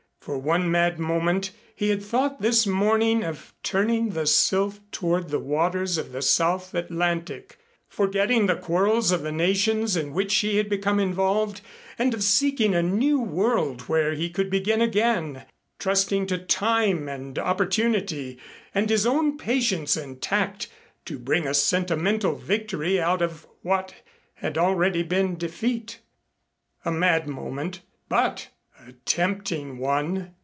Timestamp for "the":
4.11-4.27, 5.29-5.39, 6.11-6.21, 8.45-8.55, 9.23-9.31